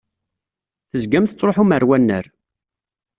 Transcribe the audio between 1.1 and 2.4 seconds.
tettṛuḥum ar wannar.